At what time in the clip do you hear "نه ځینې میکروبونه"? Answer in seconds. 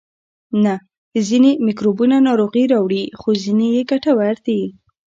0.63-2.15